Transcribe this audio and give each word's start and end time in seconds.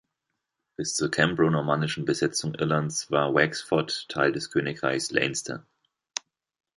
Bis 0.77 0.95
zur 0.95 1.11
cambro-normannischen 1.11 2.05
Besetzung 2.05 2.55
Irlands 2.55 3.11
war 3.11 3.35
Wexford 3.35 4.09
Teil 4.09 4.31
des 4.31 4.49
Königreichs 4.49 5.11
Leinster. 5.11 5.63